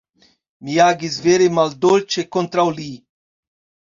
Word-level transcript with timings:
Mi 0.67 0.77
agis 0.85 1.17
vere 1.25 1.49
maldolĉe 1.57 2.25
kontraŭ 2.37 2.65
li. 2.79 2.89